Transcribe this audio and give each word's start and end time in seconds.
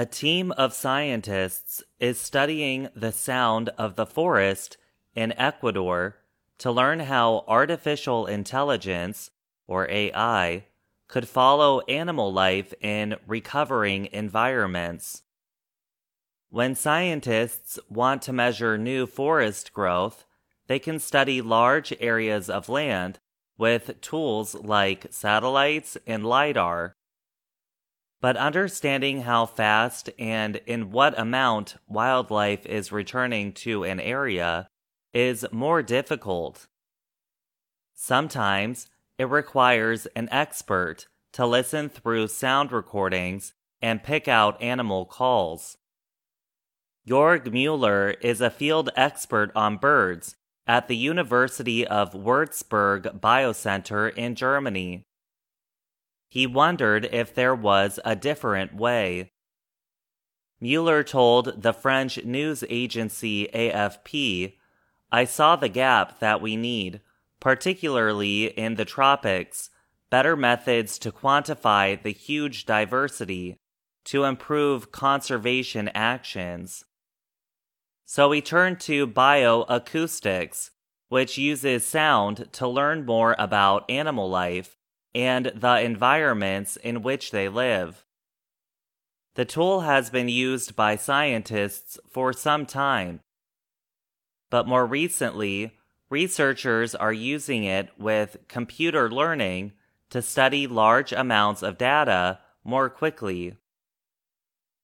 A 0.00 0.06
team 0.06 0.50
of 0.52 0.72
scientists 0.72 1.82
is 1.98 2.18
studying 2.18 2.88
the 2.96 3.12
sound 3.12 3.68
of 3.76 3.96
the 3.96 4.06
forest 4.06 4.78
in 5.14 5.34
Ecuador 5.38 6.16
to 6.56 6.72
learn 6.72 7.00
how 7.00 7.44
artificial 7.46 8.24
intelligence, 8.24 9.30
or 9.66 9.90
AI, 9.90 10.64
could 11.06 11.28
follow 11.28 11.80
animal 11.80 12.32
life 12.32 12.72
in 12.80 13.16
recovering 13.26 14.08
environments. 14.10 15.20
When 16.48 16.74
scientists 16.74 17.78
want 17.90 18.22
to 18.22 18.32
measure 18.32 18.78
new 18.78 19.04
forest 19.04 19.74
growth, 19.74 20.24
they 20.66 20.78
can 20.78 20.98
study 20.98 21.42
large 21.42 21.92
areas 22.00 22.48
of 22.48 22.70
land 22.70 23.18
with 23.58 24.00
tools 24.00 24.54
like 24.54 25.08
satellites 25.10 25.98
and 26.06 26.24
LIDAR. 26.24 26.96
But 28.20 28.36
understanding 28.36 29.22
how 29.22 29.46
fast 29.46 30.10
and 30.18 30.56
in 30.66 30.90
what 30.90 31.18
amount 31.18 31.76
wildlife 31.88 32.66
is 32.66 32.92
returning 32.92 33.52
to 33.54 33.84
an 33.84 33.98
area 33.98 34.68
is 35.14 35.46
more 35.50 35.82
difficult. 35.82 36.66
Sometimes 37.94 38.88
it 39.18 39.28
requires 39.28 40.06
an 40.16 40.28
expert 40.30 41.06
to 41.32 41.46
listen 41.46 41.88
through 41.88 42.28
sound 42.28 42.72
recordings 42.72 43.54
and 43.80 44.02
pick 44.02 44.28
out 44.28 44.60
animal 44.60 45.06
calls. 45.06 45.78
Jorg 47.08 47.50
Mueller 47.50 48.10
is 48.20 48.40
a 48.40 48.50
field 48.50 48.90
expert 48.96 49.50
on 49.56 49.78
birds 49.78 50.36
at 50.66 50.88
the 50.88 50.96
University 50.96 51.86
of 51.86 52.12
Würzburg 52.12 53.18
Biocenter 53.18 54.14
in 54.14 54.34
Germany. 54.34 55.04
He 56.30 56.46
wondered 56.46 57.08
if 57.10 57.34
there 57.34 57.56
was 57.56 57.98
a 58.04 58.14
different 58.14 58.72
way. 58.72 59.32
Mueller 60.60 61.02
told 61.02 61.62
the 61.62 61.72
French 61.72 62.24
news 62.24 62.62
agency 62.70 63.48
AFP, 63.52 64.54
I 65.10 65.24
saw 65.24 65.56
the 65.56 65.68
gap 65.68 66.20
that 66.20 66.40
we 66.40 66.54
need, 66.54 67.00
particularly 67.40 68.44
in 68.44 68.76
the 68.76 68.84
tropics, 68.84 69.70
better 70.08 70.36
methods 70.36 71.00
to 71.00 71.10
quantify 71.10 72.00
the 72.00 72.12
huge 72.12 72.64
diversity 72.64 73.56
to 74.04 74.22
improve 74.22 74.92
conservation 74.92 75.88
actions. 75.94 76.84
So 78.04 78.28
we 78.28 78.40
turn 78.40 78.76
to 78.76 79.08
bioacoustics, 79.08 80.70
which 81.08 81.38
uses 81.38 81.84
sound 81.84 82.52
to 82.52 82.68
learn 82.68 83.04
more 83.04 83.34
about 83.36 83.90
animal 83.90 84.30
life 84.30 84.76
and 85.14 85.52
the 85.54 85.80
environments 85.80 86.76
in 86.76 87.02
which 87.02 87.30
they 87.30 87.48
live. 87.48 88.04
The 89.34 89.44
tool 89.44 89.80
has 89.82 90.10
been 90.10 90.28
used 90.28 90.76
by 90.76 90.96
scientists 90.96 91.98
for 92.08 92.32
some 92.32 92.66
time, 92.66 93.20
but 94.50 94.66
more 94.66 94.86
recently, 94.86 95.76
researchers 96.10 96.94
are 96.94 97.12
using 97.12 97.64
it 97.64 97.88
with 97.98 98.38
computer 98.48 99.10
learning 99.10 99.72
to 100.10 100.20
study 100.20 100.66
large 100.66 101.12
amounts 101.12 101.62
of 101.62 101.78
data 101.78 102.40
more 102.64 102.90
quickly. 102.90 103.56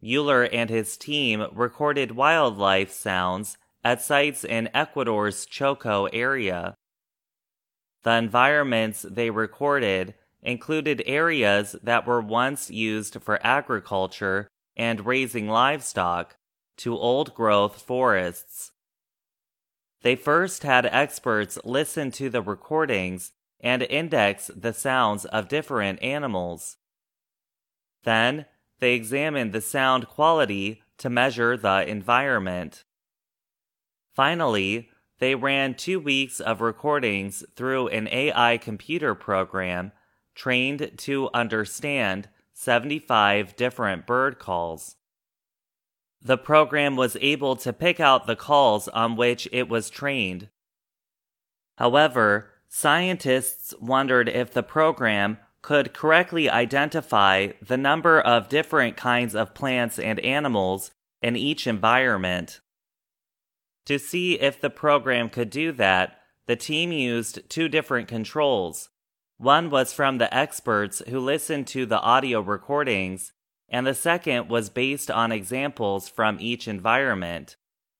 Mueller 0.00 0.42
and 0.42 0.68
his 0.68 0.96
team 0.96 1.46
recorded 1.52 2.12
wildlife 2.12 2.90
sounds 2.90 3.56
at 3.84 4.02
sites 4.02 4.44
in 4.44 4.68
Ecuador's 4.74 5.46
Choco 5.46 6.06
area. 6.06 6.74
The 8.02 8.16
environments 8.16 9.02
they 9.02 9.30
recorded 9.30 10.14
included 10.42 11.02
areas 11.06 11.76
that 11.82 12.06
were 12.06 12.20
once 12.20 12.70
used 12.70 13.22
for 13.22 13.44
agriculture 13.46 14.48
and 14.76 15.06
raising 15.06 15.48
livestock 15.48 16.36
to 16.78 16.96
old 16.96 17.34
growth 17.34 17.80
forests. 17.80 18.72
They 20.02 20.16
first 20.16 20.64
had 20.64 20.86
experts 20.86 21.58
listen 21.64 22.10
to 22.12 22.28
the 22.28 22.42
recordings 22.42 23.32
and 23.60 23.82
index 23.82 24.50
the 24.56 24.72
sounds 24.72 25.24
of 25.26 25.48
different 25.48 26.02
animals. 26.02 26.78
Then 28.02 28.46
they 28.80 28.94
examined 28.94 29.52
the 29.52 29.60
sound 29.60 30.08
quality 30.08 30.82
to 30.98 31.08
measure 31.08 31.56
the 31.56 31.86
environment. 31.88 32.82
Finally, 34.14 34.90
they 35.18 35.34
ran 35.34 35.74
two 35.74 36.00
weeks 36.00 36.40
of 36.40 36.60
recordings 36.60 37.44
through 37.54 37.88
an 37.88 38.08
AI 38.08 38.58
computer 38.58 39.14
program 39.14 39.92
trained 40.34 40.92
to 40.96 41.30
understand 41.32 42.28
75 42.54 43.56
different 43.56 44.06
bird 44.06 44.38
calls. 44.38 44.96
The 46.20 46.38
program 46.38 46.96
was 46.96 47.16
able 47.20 47.56
to 47.56 47.72
pick 47.72 47.98
out 47.98 48.26
the 48.26 48.36
calls 48.36 48.88
on 48.88 49.16
which 49.16 49.48
it 49.50 49.68
was 49.68 49.90
trained. 49.90 50.48
However, 51.78 52.50
scientists 52.68 53.74
wondered 53.80 54.28
if 54.28 54.52
the 54.52 54.62
program 54.62 55.38
could 55.62 55.92
correctly 55.92 56.50
identify 56.50 57.48
the 57.60 57.76
number 57.76 58.20
of 58.20 58.48
different 58.48 58.96
kinds 58.96 59.34
of 59.34 59.54
plants 59.54 59.98
and 59.98 60.18
animals 60.20 60.90
in 61.22 61.36
each 61.36 61.66
environment. 61.66 62.60
To 63.86 63.98
see 63.98 64.34
if 64.34 64.60
the 64.60 64.70
program 64.70 65.28
could 65.28 65.50
do 65.50 65.72
that, 65.72 66.18
the 66.46 66.56
team 66.56 66.92
used 66.92 67.48
two 67.48 67.68
different 67.68 68.08
controls. 68.08 68.90
One 69.38 69.70
was 69.70 69.92
from 69.92 70.18
the 70.18 70.32
experts 70.32 71.02
who 71.08 71.18
listened 71.18 71.66
to 71.68 71.84
the 71.86 72.00
audio 72.00 72.40
recordings, 72.40 73.32
and 73.68 73.86
the 73.86 73.94
second 73.94 74.48
was 74.48 74.70
based 74.70 75.10
on 75.10 75.32
examples 75.32 76.08
from 76.08 76.36
each 76.40 76.68
environment, 76.68 77.56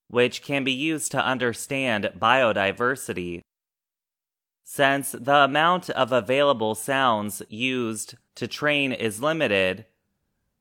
which 0.08 0.42
can 0.42 0.62
be 0.62 0.72
used 0.72 1.10
to 1.12 1.24
understand 1.24 2.12
biodiversity. 2.16 3.40
Since 4.62 5.12
the 5.12 5.36
amount 5.36 5.90
of 5.90 6.12
available 6.12 6.74
sounds 6.74 7.42
used 7.48 8.14
to 8.36 8.46
train 8.46 8.92
is 8.92 9.20
limited, 9.20 9.86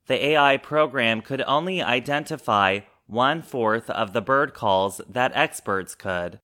the 0.08 0.26
AI 0.26 0.58
program 0.58 1.22
could 1.22 1.44
only 1.46 1.82
identify 1.82 2.80
one 3.12 3.42
fourth 3.42 3.90
of 3.90 4.14
the 4.14 4.22
bird 4.22 4.54
calls 4.54 5.02
that 5.08 5.34
experts 5.36 5.96
could. 5.96 6.40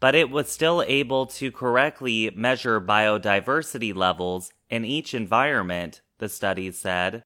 But 0.00 0.16
it 0.16 0.28
was 0.28 0.50
still 0.50 0.82
able 0.82 1.26
to 1.26 1.52
correctly 1.52 2.30
measure 2.34 2.80
biodiversity 2.80 3.94
levels 3.94 4.52
in 4.68 4.84
each 4.84 5.14
environment, 5.14 6.02
the 6.18 6.28
study 6.28 6.72
said. 6.72 7.22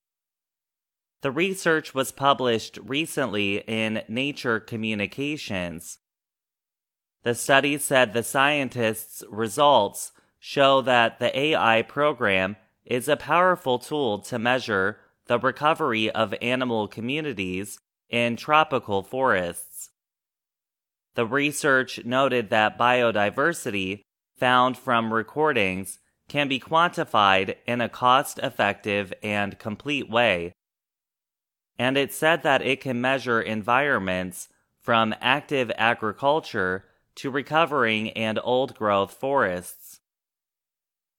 The 1.22 1.30
research 1.30 1.94
was 1.94 2.12
published 2.12 2.78
recently 2.84 3.58
in 3.66 4.02
Nature 4.06 4.60
Communications. 4.60 5.98
The 7.22 7.34
study 7.34 7.78
said 7.78 8.12
the 8.12 8.22
scientists' 8.22 9.24
results 9.30 10.12
show 10.38 10.82
that 10.82 11.20
the 11.20 11.36
AI 11.38 11.82
program 11.82 12.56
is 12.84 13.08
a 13.08 13.16
powerful 13.16 13.78
tool 13.78 14.18
to 14.20 14.38
measure 14.38 14.98
the 15.26 15.38
recovery 15.38 16.10
of 16.10 16.34
animal 16.42 16.86
communities 16.86 17.78
in 18.10 18.36
tropical 18.36 19.02
forests. 19.02 19.90
The 21.14 21.26
research 21.26 22.04
noted 22.04 22.50
that 22.50 22.78
biodiversity 22.78 24.02
found 24.36 24.76
from 24.76 25.12
recordings 25.12 25.98
can 26.28 26.48
be 26.48 26.60
quantified 26.60 27.56
in 27.66 27.80
a 27.80 27.88
cost 27.88 28.38
effective 28.38 29.12
and 29.22 29.58
complete 29.58 30.08
way. 30.08 30.52
And 31.78 31.96
it 31.96 32.12
said 32.12 32.42
that 32.42 32.62
it 32.62 32.80
can 32.80 33.00
measure 33.00 33.40
environments 33.40 34.48
from 34.80 35.14
active 35.20 35.70
agriculture 35.76 36.84
to 37.16 37.30
recovering 37.30 38.10
and 38.10 38.38
old 38.42 38.74
growth 38.74 39.12
forests. 39.12 40.00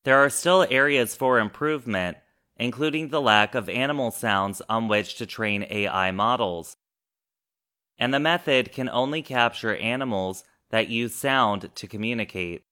There 0.04 0.18
are 0.18 0.30
still 0.30 0.66
areas 0.70 1.16
for 1.16 1.40
improvement, 1.40 2.18
including 2.58 3.10
the 3.10 3.22
lack 3.22 3.54
of 3.54 3.70
animal 3.70 4.12
sounds 4.12 4.62
on 4.70 4.88
which 4.88 5.16
to 5.16 5.26
train 5.26 5.66
AI 5.70 6.12
models. 6.12 6.78
And 8.02 8.12
the 8.12 8.20
method 8.20 8.72
can 8.72 8.90
only 8.90 9.22
capture 9.22 9.76
animals 9.76 10.44
that 10.72 10.90
use 10.90 11.14
sound 11.14 11.70
to 11.76 11.88
communicate. 11.88 12.64